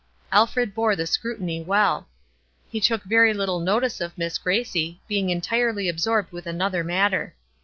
Alfred 0.31 0.73
bore 0.73 0.95
the 0.95 1.05
scrutiny 1.05 1.61
well. 1.61 2.07
He 2.71 2.81
took 2.81 3.03
very 3.03 3.35
little 3.35 3.59
notice 3.59 4.01
of 4.01 4.17
Miss 4.17 4.39
Gracie, 4.39 4.99
being 5.07 5.29
entirely 5.29 5.87
absorbed 5.87 6.31
with 6.31 6.47
another 6.47 6.83
matter. 6.83 7.35